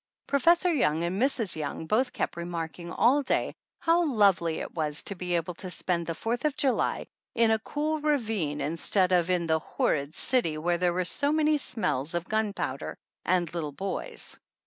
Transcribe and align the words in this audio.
Professor 0.25 0.73
Young 0.73 1.03
and 1.03 1.21
Mrs. 1.21 1.55
Young 1.55 1.85
both 1.85 2.11
kept 2.11 2.35
remarking 2.35 2.89
all 2.89 3.21
day 3.21 3.53
how 3.81 4.03
lovely 4.07 4.57
it 4.57 4.73
was 4.73 5.03
to 5.03 5.13
be 5.13 5.35
able 5.35 5.53
to 5.53 5.69
spend 5.69 6.07
the 6.07 6.15
Fourth 6.15 6.43
of 6.43 6.57
July 6.57 7.05
in 7.35 7.51
a 7.51 7.59
cool 7.59 7.99
ravine 7.99 8.61
instead 8.61 9.11
of 9.11 9.29
in 9.29 9.45
the 9.45 9.59
horrid 9.59 10.15
city 10.15 10.57
where 10.57 10.79
there 10.79 10.91
were 10.93 11.05
so 11.05 11.31
many 11.31 11.59
smells 11.59 12.15
of 12.15 12.27
gun 12.27 12.51
powder 12.51 12.97
and 13.25 13.53
little 13.53 13.73
boys. 13.73 14.39